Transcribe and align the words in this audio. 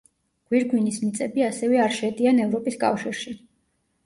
გვირგვინის 0.51 0.97
მიწები 1.03 1.45
ასევე 1.49 1.83
არ 1.83 1.93
შედიან 1.99 2.41
ევროპის 2.47 2.81
კავშირში. 2.87 3.37